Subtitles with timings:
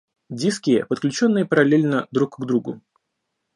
[0.31, 2.81] Диски, подключенные параллельно друг к другу